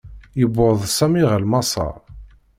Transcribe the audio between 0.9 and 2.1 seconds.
Sami ɣer Maṣeṛ.